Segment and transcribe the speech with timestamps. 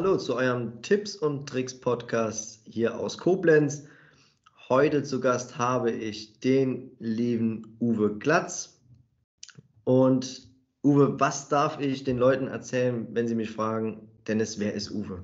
[0.00, 3.86] Hallo zu eurem Tipps und Tricks Podcast hier aus Koblenz.
[4.70, 8.80] Heute zu Gast habe ich den lieben Uwe Glatz.
[9.84, 10.50] Und
[10.82, 15.22] Uwe, was darf ich den Leuten erzählen, wenn sie mich fragen, Dennis, wer ist Uwe?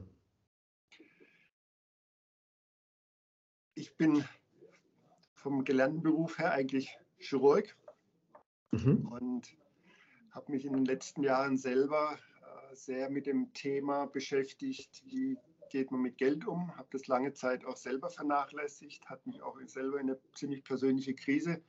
[3.77, 4.27] Ich bin
[5.33, 7.75] vom gelernten Beruf her eigentlich Chirurg
[8.73, 9.09] mhm.
[9.09, 9.57] und
[10.33, 12.19] habe mich in den letzten Jahren selber
[12.85, 15.37] sehr mit dem Thema beschäftigt, wie
[15.71, 16.77] geht man mit Geld um.
[16.77, 21.15] Habe das lange Zeit auch selber vernachlässigt, hat mich auch selber in eine ziemlich persönliche
[21.15, 21.63] Krise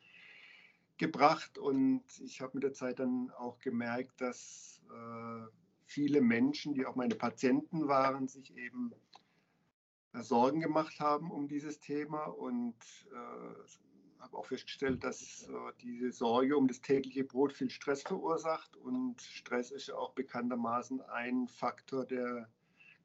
[0.98, 5.52] gebracht und ich habe mit der Zeit dann auch gemerkt, dass äh,
[5.86, 8.92] viele Menschen, die auch meine Patienten waren, sich eben
[10.14, 12.76] äh, Sorgen gemacht haben um dieses Thema und
[13.12, 13.68] äh,
[14.28, 19.22] habe auch festgestellt, dass äh, diese Sorge um das tägliche Brot viel Stress verursacht und
[19.22, 22.50] Stress ist auch bekanntermaßen ein Faktor, der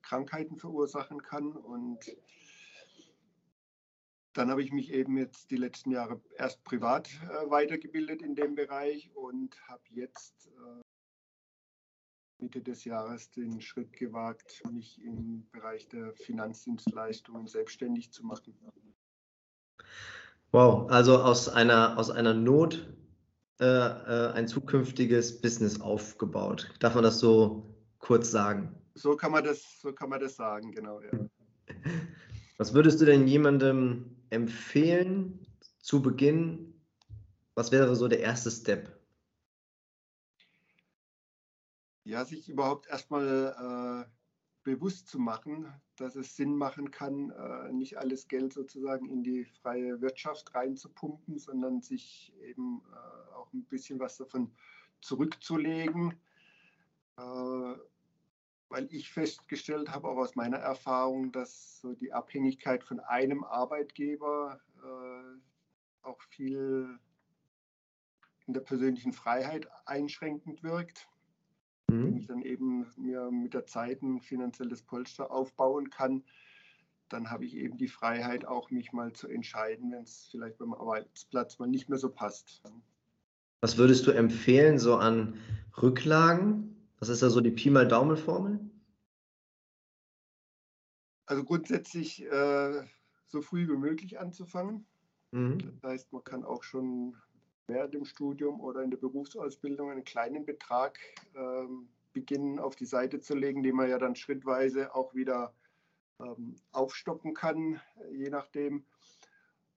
[0.03, 2.17] Krankheiten verursachen kann und
[4.33, 8.55] dann habe ich mich eben jetzt die letzten Jahre erst privat äh, weitergebildet in dem
[8.55, 10.83] Bereich und habe jetzt äh,
[12.39, 18.92] Mitte des Jahres den Schritt gewagt, mich im Bereich der Finanzdienstleistungen selbstständig zu machen.
[20.53, 22.87] Wow, also aus einer, aus einer Not
[23.59, 26.75] äh, äh, ein zukünftiges Business aufgebaut.
[26.81, 28.75] Darf man das so kurz sagen?
[28.95, 31.01] So kann man das, so kann man das sagen, genau.
[31.01, 31.11] Ja.
[32.59, 35.47] Was würdest du denn jemandem empfehlen
[35.79, 36.75] zu Beginn?
[37.55, 38.99] Was wäre so der erste Step?
[42.05, 44.22] Ja, sich überhaupt erstmal äh,
[44.63, 49.45] bewusst zu machen, dass es Sinn machen kann, äh, nicht alles Geld sozusagen in die
[49.45, 54.53] freie Wirtschaft reinzupumpen, sondern sich eben äh, auch ein bisschen was davon
[55.01, 56.15] zurückzulegen.
[57.17, 57.75] Äh,
[58.69, 64.61] weil ich festgestellt habe, auch aus meiner Erfahrung, dass so die Abhängigkeit von einem Arbeitgeber
[66.01, 66.99] auch viel
[68.47, 71.07] in der persönlichen Freiheit einschränkend wirkt.
[71.93, 72.05] Mhm.
[72.05, 76.25] Wenn ich dann eben mir mit der Zeit ein finanzielles Polster aufbauen kann,
[77.09, 80.73] dann habe ich eben die Freiheit, auch mich mal zu entscheiden, wenn es vielleicht beim
[80.73, 82.63] Arbeitsplatz mal nicht mehr so passt.
[83.61, 85.39] Was würdest du empfehlen, so an
[85.81, 86.75] Rücklagen?
[86.99, 88.59] Was ist da so die Pi mal Daumen-Formel?
[91.27, 92.83] Also grundsätzlich äh,
[93.27, 94.87] so früh wie möglich anzufangen.
[95.33, 95.59] Mhm.
[95.59, 97.17] Das heißt, man kann auch schon
[97.67, 100.99] während dem Studium oder in der Berufsausbildung einen kleinen Betrag
[101.35, 105.55] ähm, beginnen auf die Seite zu legen, den man ja dann schrittweise auch wieder
[106.21, 107.81] ähm, aufstocken kann,
[108.13, 108.85] je nachdem.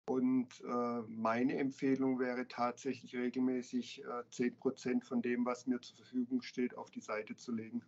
[0.06, 5.96] Und äh, meine Empfehlung wäre tatsächlich regelmäßig äh, 10 Prozent von dem, was mir zur
[5.96, 7.82] Verfügung steht, auf die Seite zu legen.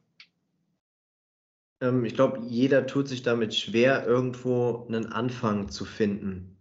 [1.82, 6.55] Ähm, ich glaube, jeder tut sich damit schwer, irgendwo einen Anfang zu finden.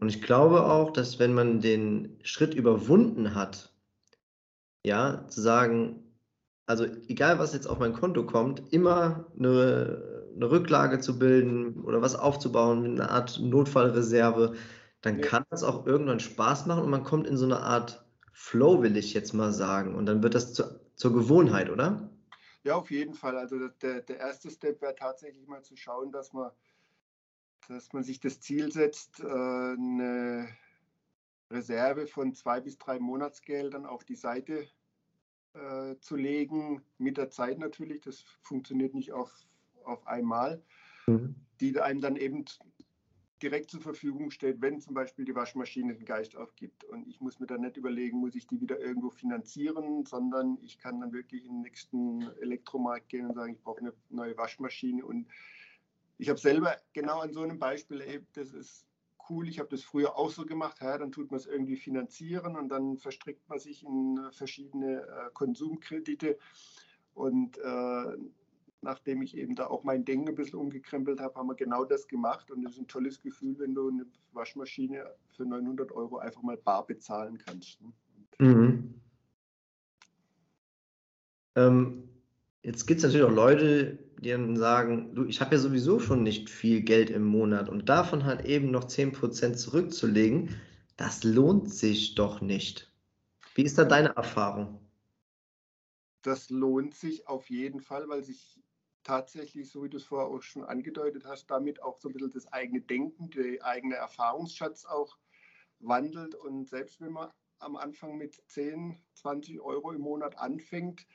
[0.00, 3.72] Und ich glaube auch, dass wenn man den Schritt überwunden hat,
[4.82, 6.02] ja, zu sagen,
[6.66, 12.00] also egal was jetzt auf mein Konto kommt, immer eine, eine Rücklage zu bilden oder
[12.00, 14.54] was aufzubauen, eine Art Notfallreserve,
[15.02, 15.26] dann ja.
[15.26, 18.96] kann das auch irgendwann Spaß machen und man kommt in so eine Art Flow, will
[18.96, 19.94] ich jetzt mal sagen.
[19.94, 22.08] Und dann wird das zu, zur Gewohnheit, oder?
[22.62, 23.36] Ja, auf jeden Fall.
[23.36, 26.50] Also der, der erste Step wäre tatsächlich mal zu schauen, dass man
[27.70, 30.48] dass man sich das Ziel setzt, äh, eine
[31.50, 34.66] Reserve von zwei bis drei Monatsgeldern auf die Seite
[35.54, 38.00] äh, zu legen, mit der Zeit natürlich.
[38.00, 39.32] Das funktioniert nicht auf,
[39.84, 40.62] auf einmal,
[41.06, 41.36] mhm.
[41.60, 42.44] die einem dann eben
[43.40, 46.84] direkt zur Verfügung steht, wenn zum Beispiel die Waschmaschine den Geist aufgibt.
[46.84, 50.78] Und ich muss mir dann nicht überlegen, muss ich die wieder irgendwo finanzieren, sondern ich
[50.78, 55.06] kann dann wirklich in den nächsten Elektromarkt gehen und sagen, ich brauche eine neue Waschmaschine
[55.06, 55.28] und
[56.20, 58.86] ich habe selber genau an so einem Beispiel erlebt, das ist
[59.28, 62.56] cool, ich habe das früher auch so gemacht, ja, dann tut man es irgendwie finanzieren
[62.56, 66.36] und dann verstrickt man sich in äh, verschiedene äh, Konsumkredite
[67.14, 68.16] und äh,
[68.82, 72.06] nachdem ich eben da auch mein Denken ein bisschen umgekrempelt habe, haben wir genau das
[72.06, 75.06] gemacht und es ist ein tolles Gefühl, wenn du eine Waschmaschine
[75.36, 77.80] für 900 Euro einfach mal bar bezahlen kannst.
[77.80, 77.92] Ne?
[78.38, 78.94] Mhm.
[81.56, 82.10] Ähm,
[82.62, 86.22] Jetzt gibt es natürlich auch Leute, die dann sagen, du, ich habe ja sowieso schon
[86.22, 90.60] nicht viel Geld im Monat und davon halt eben noch 10% zurückzulegen,
[90.96, 92.92] das lohnt sich doch nicht.
[93.54, 94.78] Wie ist da deine Erfahrung?
[96.22, 98.60] Das lohnt sich auf jeden Fall, weil sich
[99.02, 102.30] tatsächlich, so wie du es vorher auch schon angedeutet hast, damit auch so ein bisschen
[102.30, 105.16] das eigene Denken, der eigene Erfahrungsschatz auch
[105.78, 106.34] wandelt.
[106.34, 111.06] Und selbst wenn man am Anfang mit 10, 20 Euro im Monat anfängt,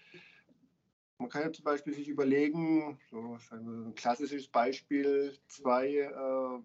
[1.18, 6.62] Man kann ja zum Beispiel sich überlegen, so ein klassisches Beispiel, zwei äh,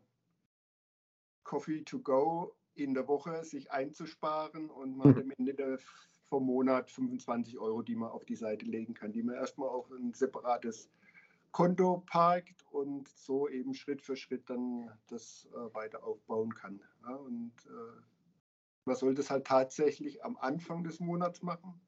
[1.44, 5.78] Coffee to go in der Woche sich einzusparen und man hat am Ende der,
[6.28, 9.90] vom Monat 25 Euro, die man auf die Seite legen kann, die man erstmal auf
[9.90, 10.88] ein separates
[11.52, 16.80] Konto parkt und so eben Schritt für Schritt dann das äh, weiter aufbauen kann.
[17.02, 18.00] Ja, und äh,
[18.84, 21.80] man sollte es halt tatsächlich am Anfang des Monats machen,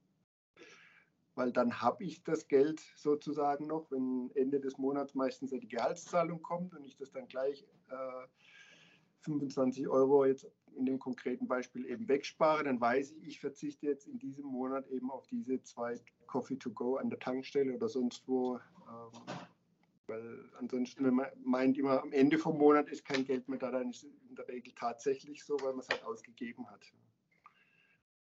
[1.34, 6.43] weil dann habe ich das Geld sozusagen noch, wenn Ende des Monats meistens die Gehaltszahlung
[6.43, 8.26] kommt und ich das dann gleich äh,
[9.20, 10.46] 25 Euro jetzt
[10.76, 14.87] in dem konkreten Beispiel eben wegspare, dann weiß ich, ich verzichte jetzt in diesem Monat
[14.88, 18.56] eben auf diese zwei Coffee to go an der Tankstelle oder sonst wo.
[18.56, 19.37] Ähm,
[20.06, 23.70] weil ansonsten, wenn man meint immer, am Ende vom Monat ist kein Geld mehr da,
[23.70, 26.93] dann ist es in der Regel tatsächlich so, weil man es halt ausgegeben hat.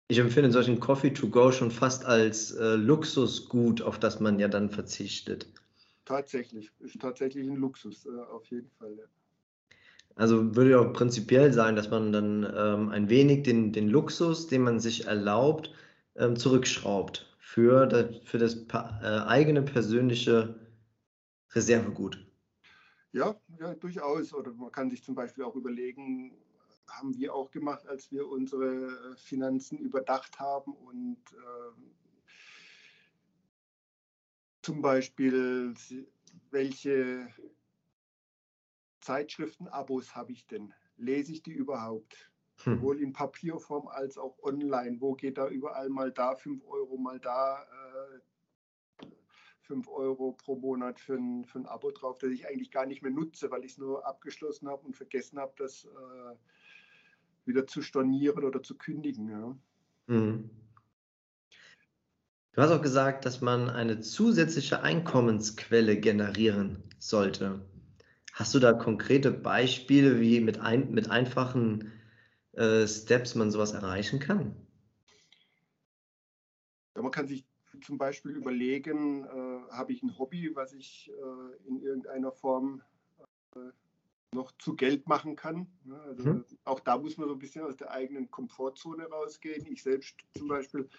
[0.10, 4.48] Ich empfinde solchen Coffee to go schon fast als äh, Luxusgut, auf das man ja
[4.48, 5.48] dann verzichtet.
[6.06, 8.96] Tatsächlich, ist tatsächlich ein Luxus, äh, auf jeden Fall.
[8.98, 9.04] Ja.
[10.16, 14.48] Also würde ja auch prinzipiell sein, dass man dann ähm, ein wenig den, den Luxus,
[14.48, 15.72] den man sich erlaubt,
[16.16, 20.56] ähm, zurückschraubt für das, für das äh, eigene persönliche
[21.52, 22.26] Reservegut.
[23.12, 24.34] Ja, ja, durchaus.
[24.34, 26.34] Oder man kann sich zum Beispiel auch überlegen,
[26.90, 32.28] haben wir auch gemacht, als wir unsere Finanzen überdacht haben und äh,
[34.62, 35.74] zum Beispiel,
[36.52, 37.30] welche
[39.00, 40.74] Zeitschriften-Abos habe ich denn?
[40.98, 42.30] Lese ich die überhaupt?
[42.64, 42.76] Hm.
[42.76, 45.00] Sowohl in Papierform als auch online.
[45.00, 49.06] Wo geht da überall mal da 5 Euro, mal da äh,
[49.62, 53.02] 5 Euro pro Monat für ein, für ein Abo drauf, das ich eigentlich gar nicht
[53.02, 56.36] mehr nutze, weil ich es nur abgeschlossen habe und vergessen habe, das äh,
[57.48, 59.30] wieder zu stornieren oder zu kündigen.
[59.30, 59.58] Ja.
[60.08, 60.50] Hm.
[62.54, 67.62] Du hast auch gesagt, dass man eine zusätzliche Einkommensquelle generieren sollte.
[68.34, 71.92] Hast du da konkrete Beispiele, wie mit, ein, mit einfachen
[72.54, 74.56] äh, Steps man sowas erreichen kann?
[76.96, 77.46] Ja, man kann sich
[77.82, 82.82] zum Beispiel überlegen, äh, habe ich ein Hobby, was ich äh, in irgendeiner Form
[83.56, 83.60] äh,
[84.34, 85.68] noch zu Geld machen kann.
[86.06, 86.46] Also mhm.
[86.66, 89.66] Auch da muss man so ein bisschen aus der eigenen Komfortzone rausgehen.
[89.68, 90.90] Ich selbst zum Beispiel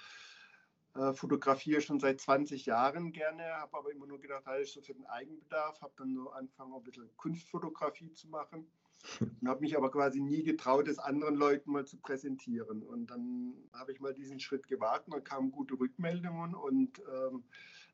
[0.94, 4.94] äh, fotografiere schon seit 20 Jahren gerne, habe aber immer nur gedacht, ist so für
[4.94, 8.66] den Eigenbedarf, habe dann so angefangen, ein bisschen Kunstfotografie zu machen
[9.20, 12.82] und habe mich aber quasi nie getraut, es anderen Leuten mal zu präsentieren.
[12.82, 17.44] Und dann habe ich mal diesen Schritt gewagt, und dann kamen gute Rückmeldungen und ähm,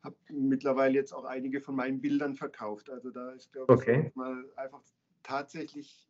[0.03, 2.89] habe mittlerweile jetzt auch einige von meinen Bildern verkauft.
[2.89, 4.13] Also da ist, glaube ich, okay.
[4.15, 4.83] mal einfach
[5.25, 6.09] tatsächlich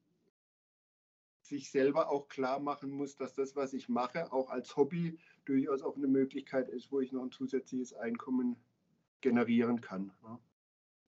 [1.41, 5.83] sich selber auch klar machen muss, dass das, was ich mache, auch als Hobby durchaus
[5.83, 8.57] auch eine Möglichkeit ist, wo ich noch ein zusätzliches Einkommen
[9.21, 10.11] generieren kann.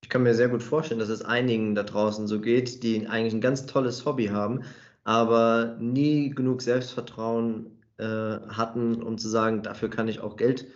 [0.02, 3.34] Ich kann mir sehr gut vorstellen, dass es einigen da draußen so geht, die eigentlich
[3.34, 4.62] ein ganz tolles Hobby haben,
[5.04, 10.66] aber nie genug Selbstvertrauen äh, hatten, um zu sagen, dafür kann ich auch Geld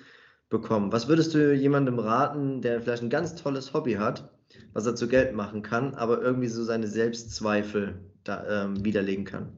[0.48, 0.90] bekommen.
[0.90, 4.39] Was würdest du jemandem raten, der vielleicht ein ganz tolles Hobby hat,
[4.72, 9.56] was er zu Geld machen kann, aber irgendwie so seine Selbstzweifel da, ähm, widerlegen kann?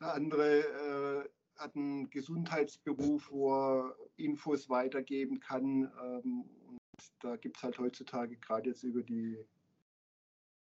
[0.00, 5.90] der andere äh, hat einen Gesundheitsberuf, wo er Infos weitergeben kann.
[6.02, 9.38] Ähm, und da gibt es halt heutzutage gerade jetzt über die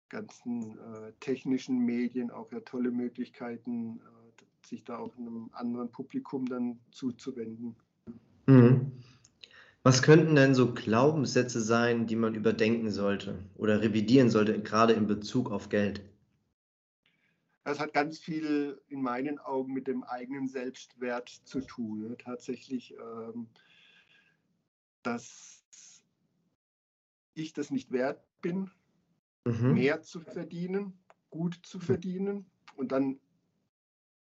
[0.09, 6.45] ganzen äh, technischen Medien auch ja tolle Möglichkeiten, äh, sich da auch einem anderen Publikum
[6.45, 7.75] dann zuzuwenden.
[8.47, 8.91] Mhm.
[9.87, 15.07] Was könnten denn so Glaubenssätze sein, die man überdenken sollte oder revidieren sollte, gerade in
[15.07, 16.01] Bezug auf Geld?
[17.63, 22.17] Das hat ganz viel in meinen Augen mit dem eigenen Selbstwert zu tun.
[22.17, 23.47] Tatsächlich, ähm,
[25.03, 25.63] dass
[27.33, 28.69] ich das nicht wert bin,
[29.45, 29.73] mhm.
[29.73, 32.45] mehr zu verdienen, gut zu verdienen.
[32.75, 33.21] Und dann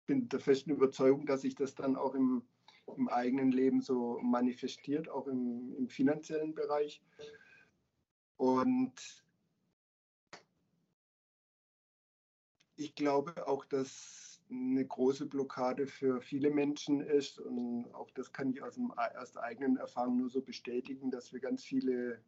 [0.05, 2.43] bin ich der festen Überzeugung, dass sich das dann auch im,
[2.95, 7.01] im eigenen Leben so manifestiert, auch im, im finanziellen Bereich.
[8.37, 8.93] Und
[12.75, 18.51] ich glaube auch, dass eine große Blockade für viele Menschen ist und auch das kann
[18.51, 22.21] ich aus, dem, aus der eigenen Erfahrung nur so bestätigen, dass wir ganz viele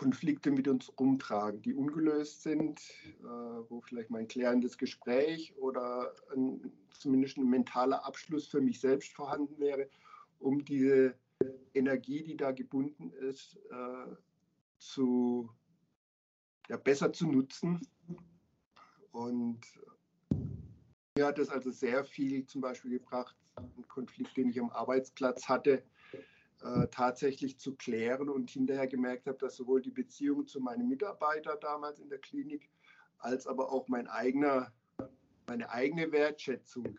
[0.00, 2.80] Konflikte mit uns rumtragen, die ungelöst sind,
[3.20, 3.22] äh,
[3.68, 9.58] wo vielleicht mein klärendes Gespräch oder ein, zumindest ein mentaler Abschluss für mich selbst vorhanden
[9.58, 9.90] wäre,
[10.38, 11.18] um diese
[11.74, 14.14] Energie, die da gebunden ist, äh,
[14.78, 15.50] zu,
[16.70, 17.86] ja, besser zu nutzen.
[19.12, 19.60] Und
[21.14, 25.46] mir hat es also sehr viel zum Beispiel gebracht, einen Konflikt, den ich am Arbeitsplatz
[25.46, 25.82] hatte,
[26.62, 31.56] äh, tatsächlich zu klären und hinterher gemerkt habe, dass sowohl die Beziehung zu meinem Mitarbeiter
[31.56, 32.68] damals in der Klinik
[33.18, 34.72] als aber auch mein eigener,
[35.46, 36.98] meine eigene Wertschätzung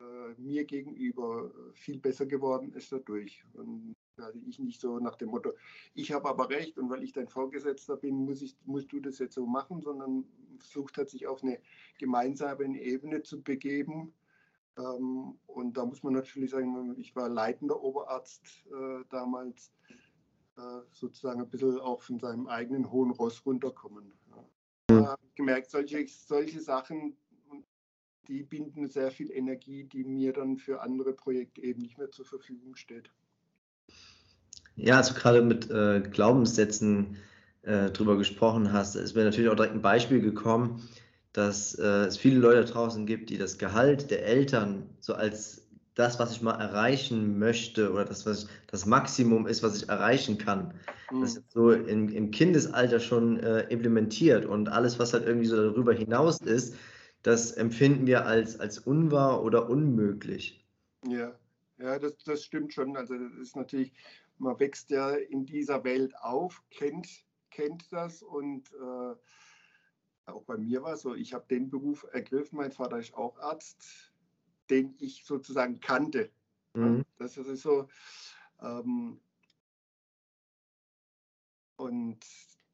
[0.00, 3.44] äh, mir gegenüber viel besser geworden ist dadurch.
[3.52, 5.52] Und also ich nicht so nach dem Motto,
[5.94, 9.18] ich habe aber recht und weil ich dein Vorgesetzter bin, muss ich, musst du das
[9.18, 10.24] jetzt so machen, sondern
[10.58, 11.58] versucht hat, sich auf eine
[11.98, 14.12] gemeinsame Ebene zu begeben
[14.80, 19.72] und da muss man natürlich sagen, ich war leitender Oberarzt äh, damals,
[20.56, 20.60] äh,
[20.92, 24.12] sozusagen ein bisschen auch von seinem eigenen hohen Ross runterkommen.
[24.30, 25.00] Ja.
[25.00, 27.16] Da habe ich gemerkt, solche, solche Sachen,
[28.28, 32.24] die binden sehr viel Energie, die mir dann für andere Projekte eben nicht mehr zur
[32.24, 33.10] Verfügung steht.
[34.76, 37.16] Ja, also gerade mit äh, Glaubenssätzen
[37.62, 40.82] äh, drüber gesprochen hast, ist mir natürlich auch direkt ein Beispiel gekommen
[41.32, 46.18] dass äh, es viele Leute draußen gibt, die das Gehalt der Eltern so als das,
[46.18, 50.38] was ich mal erreichen möchte oder das, was ich, das Maximum ist, was ich erreichen
[50.38, 50.74] kann,
[51.10, 51.20] mhm.
[51.20, 55.56] das ist so in, im Kindesalter schon äh, implementiert und alles, was halt irgendwie so
[55.56, 56.74] darüber hinaus ist,
[57.22, 60.66] das empfinden wir als, als unwahr oder unmöglich.
[61.06, 61.38] Ja,
[61.78, 62.96] ja das, das stimmt schon.
[62.96, 63.92] Also das ist natürlich,
[64.38, 67.08] man wächst ja in dieser Welt auf, kennt,
[67.50, 69.14] kennt das und äh,
[70.26, 74.12] auch bei mir war so, ich habe den Beruf ergriffen, mein Vater ist auch Arzt,
[74.68, 76.30] den ich sozusagen kannte.
[76.74, 77.04] Mhm.
[77.18, 77.88] Das ist so.
[78.60, 79.20] Ähm,
[81.76, 82.24] und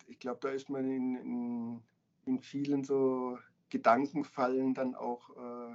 [0.07, 1.83] ich glaube, da ist man in, in,
[2.25, 3.39] in, vielen so
[3.71, 5.75] Gedankenfallen dann auch äh,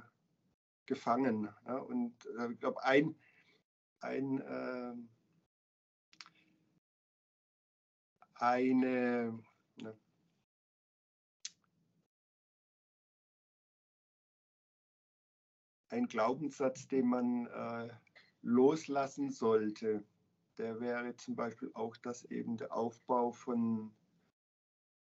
[0.86, 1.48] gefangen.
[1.66, 1.76] Ja?
[1.78, 3.16] Und äh, ich glaube, ein,
[4.00, 4.94] ein äh,
[8.42, 9.38] eine,
[15.92, 17.88] ein Glaubenssatz, den man äh,
[18.42, 20.02] loslassen sollte,
[20.58, 23.92] der wäre zum Beispiel auch, dass eben der Aufbau von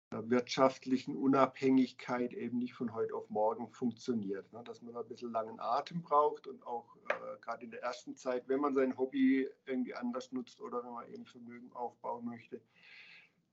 [0.10, 4.52] einer wirtschaftlichen Unabhängigkeit eben nicht von heute auf morgen funktioniert.
[4.52, 4.64] Ne?
[4.64, 8.48] Dass man ein bisschen langen Atem braucht und auch äh, gerade in der ersten Zeit,
[8.48, 12.60] wenn man sein Hobby irgendwie anders nutzt oder wenn man eben Vermögen aufbauen möchte,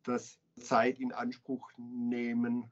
[0.04, 2.70] dass Zeit in Anspruch nehmen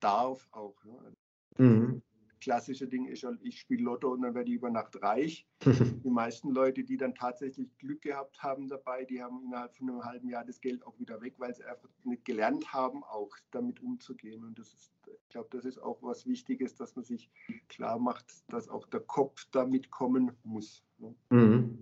[0.00, 0.82] darf auch.
[0.84, 1.12] Ne?
[1.58, 2.02] Mhm
[2.46, 5.48] klassische Ding ist, ich spiele Lotto und dann werde ich über Nacht reich.
[5.64, 10.04] die meisten Leute, die dann tatsächlich Glück gehabt haben dabei, die haben innerhalb von einem
[10.04, 13.82] halben Jahr das Geld auch wieder weg, weil sie einfach nicht gelernt haben, auch damit
[13.82, 14.44] umzugehen.
[14.44, 17.28] Und das ist, ich glaube, das ist auch was Wichtiges, dass man sich
[17.66, 20.84] klar macht, dass auch der Kopf damit kommen muss.
[20.98, 21.16] Ne?
[21.30, 21.78] Mhm.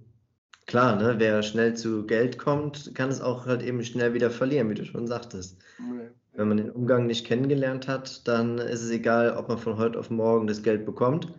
[0.65, 1.17] Klar, ne?
[1.19, 4.87] wer schnell zu Geld kommt, kann es auch halt eben schnell wieder verlieren, wie du
[4.87, 5.63] schon sagtest.
[5.79, 6.09] Nee.
[6.35, 9.99] Wenn man den Umgang nicht kennengelernt hat, dann ist es egal, ob man von heute
[9.99, 11.33] auf morgen das Geld bekommt.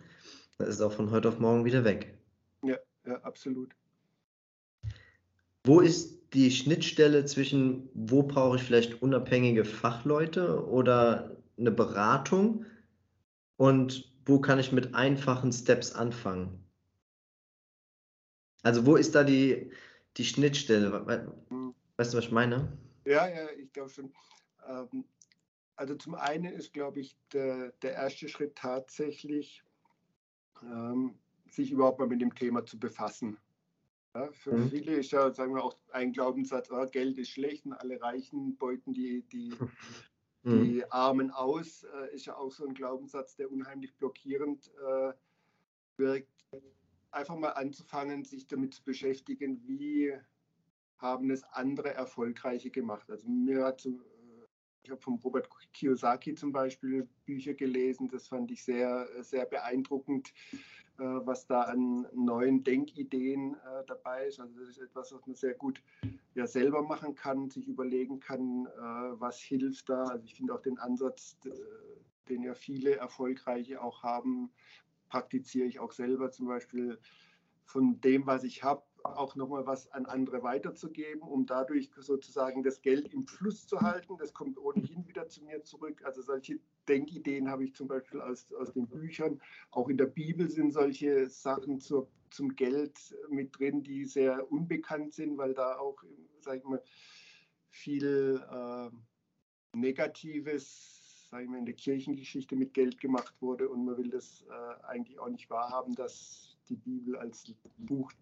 [0.58, 2.18] Dann ist es auch von heute auf morgen wieder weg.
[2.62, 3.74] Ja, ja, absolut.
[5.64, 12.64] Wo ist die Schnittstelle zwischen, wo brauche ich vielleicht unabhängige Fachleute oder eine Beratung
[13.56, 16.64] und wo kann ich mit einfachen Steps anfangen?
[18.62, 19.70] Also wo ist da die,
[20.16, 21.36] die Schnittstelle?
[21.48, 21.74] Hm.
[21.96, 22.76] Weißt du, was ich meine?
[23.04, 24.12] Ja, ja, ich glaube schon.
[24.68, 25.04] Ähm,
[25.76, 29.62] also zum einen ist, glaube ich, der, der erste Schritt tatsächlich,
[30.62, 31.18] ähm,
[31.50, 33.38] sich überhaupt mal mit dem Thema zu befassen.
[34.14, 34.70] Ja, für mhm.
[34.70, 38.56] viele ist ja, sagen wir auch ein Glaubenssatz, oh, Geld ist schlecht und alle Reichen
[38.56, 39.54] beuten die, die,
[40.42, 40.64] mhm.
[40.64, 45.12] die Armen aus, äh, ist ja auch so ein Glaubenssatz, der unheimlich blockierend äh,
[45.98, 46.46] wirkt.
[47.10, 50.14] Einfach mal anzufangen, sich damit zu beschäftigen, wie
[50.98, 53.10] haben es andere Erfolgreiche gemacht.
[53.10, 54.15] Also mir hat so, äh,
[54.86, 60.32] ich habe von Robert Kiyosaki zum Beispiel Bücher gelesen, das fand ich sehr, sehr beeindruckend
[60.98, 64.40] äh, was da an neuen Denkideen äh, dabei ist.
[64.40, 65.82] Also das ist etwas, was man sehr gut
[66.34, 70.04] ja selber machen kann, sich überlegen kann, äh, was hilft da.
[70.04, 71.36] Also ich finde auch den Ansatz,
[72.30, 74.50] den ja viele Erfolgreiche auch haben,
[75.08, 76.98] praktiziere ich auch selber zum Beispiel
[77.64, 78.82] von dem, was ich habe,
[79.14, 84.16] auch nochmal was an andere weiterzugeben, um dadurch sozusagen das Geld im Fluss zu halten.
[84.18, 86.02] Das kommt ohnehin wieder zu mir zurück.
[86.04, 86.58] Also solche
[86.88, 89.40] Denkideen habe ich zum Beispiel aus, aus den Büchern.
[89.70, 95.14] Auch in der Bibel sind solche Sachen zur, zum Geld mit drin, die sehr unbekannt
[95.14, 96.02] sind, weil da auch,
[96.40, 96.82] sage ich mal,
[97.70, 98.90] viel äh,
[99.76, 104.44] Negatives, sage ich mal, in der Kirchengeschichte mit Geld gemacht wurde und man will das
[104.48, 108.12] äh, eigentlich auch nicht wahrhaben, dass die Bibel als Buch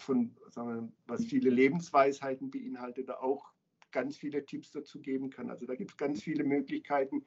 [0.00, 3.52] von, wir, was viele Lebensweisheiten beinhaltet, auch
[3.92, 5.50] ganz viele Tipps dazu geben kann.
[5.50, 7.24] Also da gibt es ganz viele Möglichkeiten,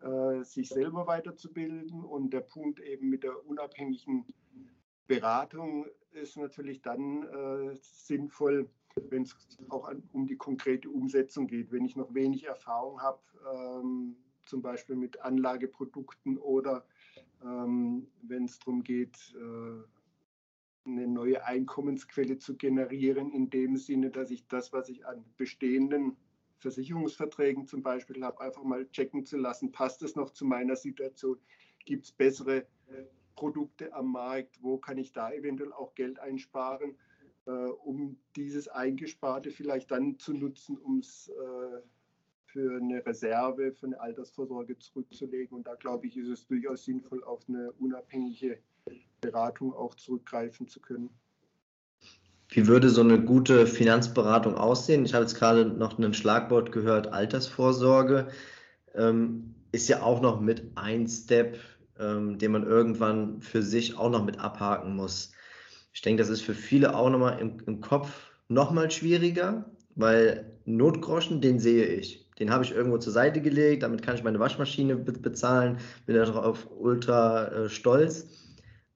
[0.00, 2.04] äh, sich selber weiterzubilden.
[2.04, 4.26] Und der Punkt eben mit der unabhängigen
[5.06, 8.68] Beratung ist natürlich dann äh, sinnvoll,
[9.10, 9.36] wenn es
[9.68, 11.72] auch an, um die konkrete Umsetzung geht.
[11.72, 13.20] Wenn ich noch wenig Erfahrung habe,
[13.54, 16.84] ähm, zum Beispiel mit Anlageprodukten oder
[17.42, 20.01] ähm, wenn es darum geht, äh,
[20.84, 26.16] eine neue Einkommensquelle zu generieren, in dem Sinne, dass ich das, was ich an bestehenden
[26.58, 31.38] Versicherungsverträgen zum Beispiel habe, einfach mal checken zu lassen, passt es noch zu meiner Situation,
[31.84, 32.66] gibt es bessere
[33.34, 36.96] Produkte am Markt, wo kann ich da eventuell auch Geld einsparen,
[37.46, 41.80] äh, um dieses Eingesparte vielleicht dann zu nutzen, um es äh,
[42.44, 45.56] für eine Reserve, für eine Altersvorsorge zurückzulegen.
[45.56, 48.58] Und da glaube ich, ist es durchaus sinnvoll, auf eine unabhängige
[49.20, 51.10] Beratung auch zurückgreifen zu können.
[52.48, 55.06] Wie würde so eine gute Finanzberatung aussehen?
[55.06, 58.28] Ich habe jetzt gerade noch ein Schlagwort gehört, Altersvorsorge.
[58.94, 61.58] Ähm, ist ja auch noch mit ein Step,
[61.98, 65.32] ähm, den man irgendwann für sich auch noch mit abhaken muss.
[65.94, 69.64] Ich denke, das ist für viele auch nochmal im, im Kopf nochmal schwieriger,
[69.94, 72.30] weil Notgroschen, den sehe ich.
[72.38, 76.68] Den habe ich irgendwo zur Seite gelegt, damit kann ich meine Waschmaschine bezahlen, bin darauf
[76.78, 78.41] ultra äh, stolz.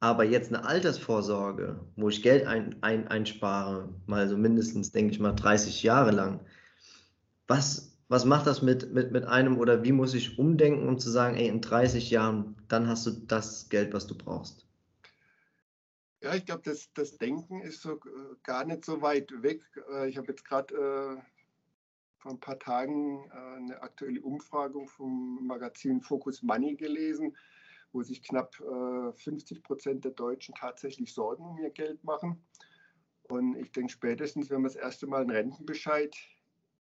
[0.01, 5.21] Aber jetzt eine Altersvorsorge, wo ich Geld ein, ein, einspare, mal so mindestens, denke ich
[5.21, 6.41] mal, 30 Jahre lang,
[7.49, 11.11] was, was macht das mit, mit, mit einem oder wie muss ich umdenken, um zu
[11.11, 14.67] sagen, ey, in 30 Jahren, dann hast du das Geld, was du brauchst?
[16.23, 19.63] Ja, ich glaube, das, das Denken ist so äh, gar nicht so weit weg.
[19.93, 21.23] Äh, ich habe jetzt gerade äh,
[22.19, 27.37] vor ein paar Tagen äh, eine aktuelle Umfrage vom Magazin Focus Money gelesen
[27.97, 32.45] wo sich knapp äh, 50 Prozent der Deutschen tatsächlich Sorgen um ihr Geld machen.
[33.23, 36.15] Und ich denke, spätestens, wenn wir das erste Mal einen Rentenbescheid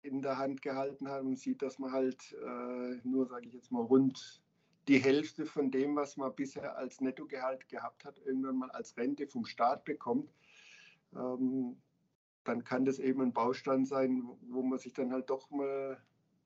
[0.04, 3.72] in der Hand gehalten haben und sieht, dass man halt äh, nur, sage ich jetzt
[3.72, 4.44] mal, rund
[4.88, 9.28] die Hälfte von dem, was man bisher als Nettogehalt gehabt hat, irgendwann mal als Rente
[9.28, 10.32] vom Staat bekommt,
[11.16, 11.78] ähm,
[12.44, 16.00] dann kann das eben ein Baustein sein, wo man sich dann halt doch mal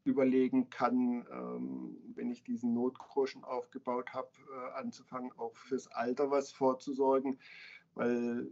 [0.06, 6.52] überlegen kann, ähm, wenn ich diesen Notgroschen aufgebaut habe, äh, anzufangen, auch fürs Alter was
[6.52, 7.40] vorzusorgen,
[7.96, 8.52] weil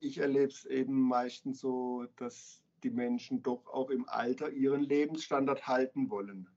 [0.00, 5.66] ich erlebe es eben meistens so, dass die Menschen doch auch im Alter ihren Lebensstandard
[5.66, 6.48] halten wollen.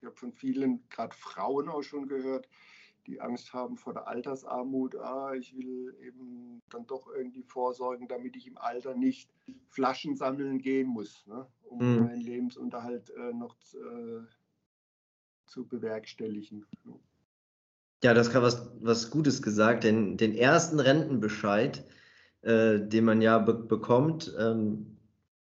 [0.00, 2.48] Ich habe von vielen, gerade Frauen auch schon gehört,
[3.06, 4.96] die Angst haben vor der Altersarmut.
[4.96, 9.30] Ah, ich will eben dann doch irgendwie vorsorgen, damit ich im Alter nicht
[9.68, 12.04] Flaschen sammeln gehen muss, ne, um mhm.
[12.04, 14.24] meinen Lebensunterhalt äh, noch äh,
[15.46, 16.66] zu bewerkstelligen.
[18.02, 19.84] Ja, das kann was, was Gutes gesagt.
[19.84, 21.84] Den, den ersten Rentenbescheid,
[22.42, 24.96] äh, den man ja be bekommt, ähm,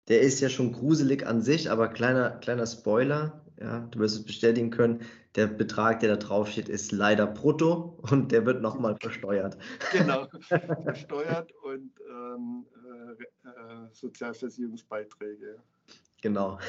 [0.07, 4.25] der ist ja schon gruselig an sich, aber kleiner, kleiner Spoiler, ja, du wirst es
[4.25, 5.01] bestätigen können,
[5.35, 9.57] der Betrag, der da drauf steht, ist leider brutto und der wird nochmal versteuert.
[9.91, 10.27] Genau,
[10.83, 15.57] versteuert und ähm, äh, äh, Sozialversicherungsbeiträge.
[16.21, 16.59] Genau.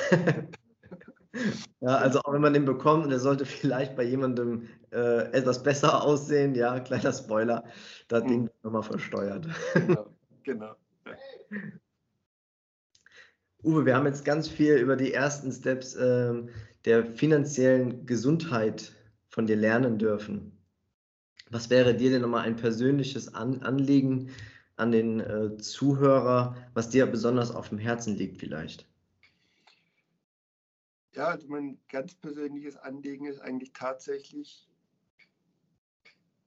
[1.81, 6.03] ja, also auch wenn man den bekommt, der sollte vielleicht bei jemandem äh, etwas besser
[6.03, 7.65] aussehen, ja, kleiner Spoiler,
[8.09, 8.29] das hm.
[8.29, 9.47] Ding nochmal versteuert.
[9.75, 10.07] Genau,
[10.43, 10.75] genau.
[13.63, 16.51] Uwe, wir haben jetzt ganz viel über die ersten Steps ähm,
[16.85, 18.93] der finanziellen Gesundheit
[19.29, 20.53] von dir lernen dürfen.
[21.51, 24.31] Was wäre dir denn nochmal ein persönliches An Anliegen,
[24.77, 28.89] an den äh, Zuhörer, was dir besonders auf dem Herzen liegt vielleicht?
[31.13, 34.69] Ja, also mein ganz persönliches Anliegen ist eigentlich tatsächlich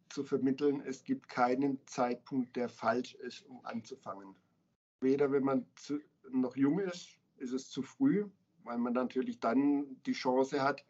[0.10, 4.36] zu vermitteln, es gibt keinen Zeitpunkt, der falsch ist, um anzufangen.
[5.00, 6.00] Weder wenn man zu,
[6.32, 8.26] noch jung ist, ist es zu früh,
[8.68, 10.84] weil man natürlich dann die Chance hat,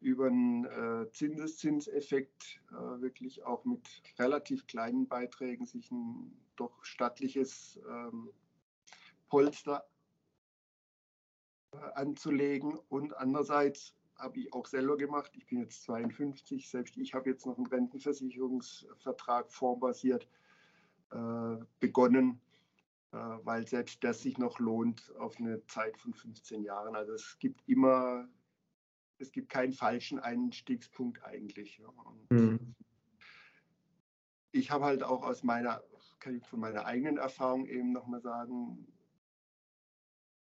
[0.00, 3.88] über einen äh, Zinseszinseffekt äh, wirklich auch mit
[4.18, 8.30] relativ kleinen Beiträgen sich ein doch stattliches ähm,
[9.28, 9.86] Polster
[11.72, 12.78] äh, anzulegen.
[12.88, 15.32] Und andererseits habe ich auch selber gemacht.
[15.34, 20.28] Ich bin jetzt 52, selbst ich habe jetzt noch einen Rentenversicherungsvertrag formbasiert
[21.10, 22.40] äh, begonnen,
[23.44, 26.94] weil selbst das sich noch lohnt auf eine Zeit von 15 Jahren.
[26.96, 28.28] Also es gibt immer,
[29.18, 31.82] es gibt keinen falschen Einstiegspunkt eigentlich.
[32.30, 32.74] Mhm.
[34.52, 35.82] Ich habe halt auch aus meiner,
[36.20, 38.86] kann ich von meiner eigenen Erfahrung eben nochmal sagen,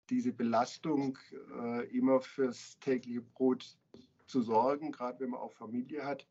[0.09, 1.17] diese Belastung,
[1.59, 3.77] äh, immer fürs tägliche Brot
[4.27, 6.27] zu sorgen, gerade wenn man auch Familie hat,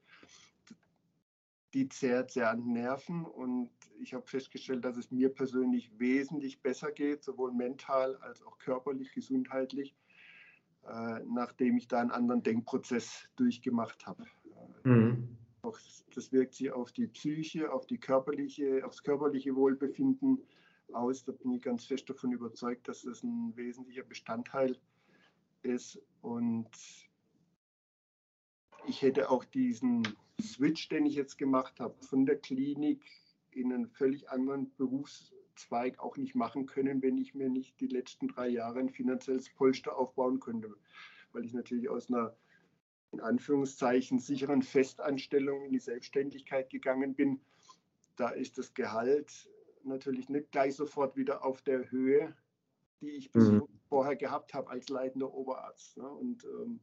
[1.74, 3.24] die zehrt sehr an Nerven.
[3.24, 8.58] Und ich habe festgestellt, dass es mir persönlich wesentlich besser geht, sowohl mental als auch
[8.58, 9.94] körperlich, gesundheitlich,
[10.84, 14.24] äh, nachdem ich da einen anderen Denkprozess durchgemacht habe.
[14.84, 15.36] Mhm.
[16.14, 20.38] das wirkt sich auf die Psyche, auf die körperliche, aufs körperliche Wohlbefinden
[20.92, 21.24] aus.
[21.24, 24.78] Da bin ich ganz fest davon überzeugt, dass es ein wesentlicher Bestandteil
[25.62, 26.00] ist.
[26.20, 26.68] Und
[28.86, 30.02] ich hätte auch diesen
[30.42, 33.02] Switch, den ich jetzt gemacht habe, von der Klinik
[33.50, 38.28] in einen völlig anderen Berufszweig auch nicht machen können, wenn ich mir nicht die letzten
[38.28, 40.74] drei Jahre ein finanzielles Polster aufbauen könnte.
[41.32, 42.36] Weil ich natürlich aus einer
[43.12, 47.40] in Anführungszeichen sicheren Festanstellung in die Selbstständigkeit gegangen bin.
[48.16, 49.48] Da ist das Gehalt
[49.84, 52.34] natürlich nicht gleich sofort wieder auf der Höhe,
[53.00, 53.68] die ich mhm.
[53.88, 55.96] vorher gehabt habe als leitender Oberarzt.
[55.96, 56.08] Ne?
[56.08, 56.80] Und ähm,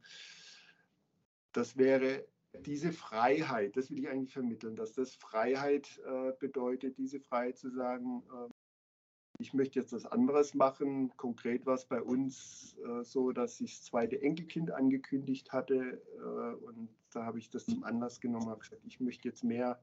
[1.52, 2.26] das wäre
[2.60, 7.70] diese Freiheit, das will ich eigentlich vermitteln, dass das Freiheit äh, bedeutet, diese Freiheit zu
[7.70, 8.50] sagen, äh,
[9.40, 11.12] ich möchte jetzt was anderes machen.
[11.18, 16.66] Konkret war es bei uns äh, so, dass ich das zweite Enkelkind angekündigt hatte äh,
[16.66, 19.80] und da habe ich das zum Anlass genommen, habe gesagt, ich möchte jetzt mehr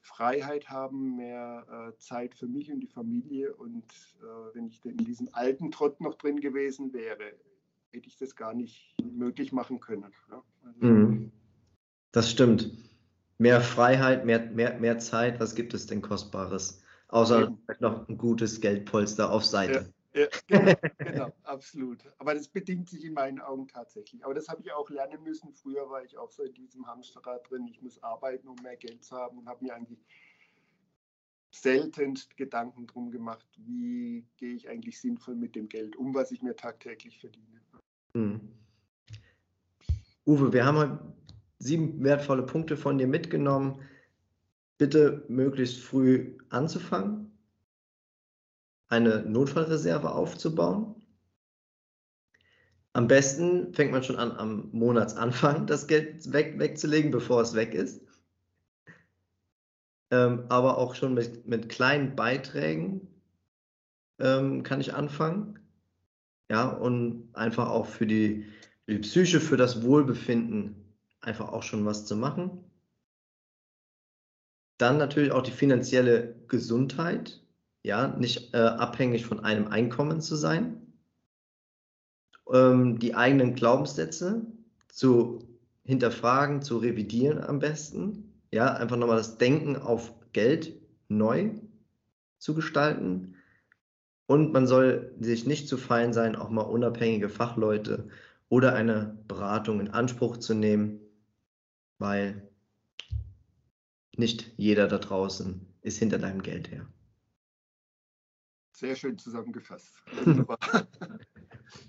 [0.00, 3.54] Freiheit haben, mehr äh, Zeit für mich und die Familie.
[3.54, 3.84] Und
[4.20, 7.32] äh, wenn ich in diesem alten Trott noch drin gewesen wäre,
[7.92, 10.12] hätte ich das gar nicht möglich machen können.
[10.30, 10.42] Ja?
[10.64, 11.32] Also, mhm.
[12.16, 12.72] Das stimmt.
[13.36, 16.82] Mehr Freiheit, mehr, mehr, mehr Zeit, was gibt es denn Kostbares?
[17.08, 19.92] Außer noch ein gutes Geldpolster auf Seite.
[20.14, 21.98] Ja, genau, genau, absolut.
[22.16, 24.24] Aber das bedingt sich in meinen Augen tatsächlich.
[24.24, 25.52] Aber das habe ich auch lernen müssen.
[25.52, 27.68] Früher war ich auch so in diesem Hamsterrad drin.
[27.68, 30.02] Ich muss arbeiten, um mehr Geld zu haben und habe mir eigentlich
[31.50, 36.40] seltenst Gedanken drum gemacht, wie gehe ich eigentlich sinnvoll mit dem Geld um, was ich
[36.40, 37.60] mir tagtäglich verdiene.
[38.14, 38.40] Hm.
[40.24, 41.15] Uwe, wir haben
[41.66, 43.80] sieben wertvolle Punkte von dir mitgenommen.
[44.78, 47.30] Bitte möglichst früh anzufangen,
[48.88, 50.94] eine Notfallreserve aufzubauen.
[52.92, 57.74] Am besten fängt man schon an, am Monatsanfang das Geld weg, wegzulegen, bevor es weg
[57.74, 58.00] ist.
[60.10, 63.08] Ähm, aber auch schon mit, mit kleinen Beiträgen
[64.18, 65.58] ähm, kann ich anfangen.
[66.48, 68.46] Ja, und einfach auch für die,
[68.84, 70.85] für die Psyche, für das Wohlbefinden
[71.26, 72.64] einfach auch schon was zu machen.
[74.78, 77.40] Dann natürlich auch die finanzielle Gesundheit
[77.86, 80.92] ja, nicht äh, abhängig von einem Einkommen zu sein,
[82.52, 84.44] ähm, die eigenen Glaubenssätze
[84.88, 85.46] zu
[85.84, 90.74] hinterfragen, zu revidieren am besten, ja, einfach nochmal das Denken auf Geld
[91.08, 91.50] neu
[92.38, 93.36] zu gestalten.
[94.26, 98.08] Und man soll sich nicht zu fein sein, auch mal unabhängige Fachleute
[98.48, 101.05] oder eine Beratung in Anspruch zu nehmen,
[101.98, 102.48] weil
[104.16, 106.86] nicht jeder da draußen ist hinter deinem Geld her.
[108.72, 110.02] Sehr schön zusammengefasst.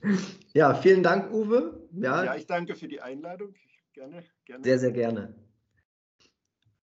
[0.54, 1.88] ja, vielen Dank, Uwe.
[1.92, 3.54] Ja, ja, ich danke für die Einladung.
[3.94, 4.64] Gerne, gerne.
[4.64, 5.36] Sehr, sehr gerne.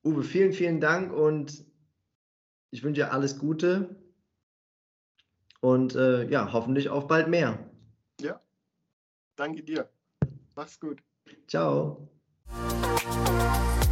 [0.04, 1.65] Uwe, vielen, vielen Dank und
[2.71, 3.95] ich wünsche dir alles Gute
[5.62, 7.71] und äh, ja, hoffentlich auf bald mehr.
[8.21, 8.41] Ja,
[9.36, 9.89] danke dir.
[10.56, 11.01] Mach's gut.
[11.47, 12.14] Ciao.
[12.58, 13.85] Thank you.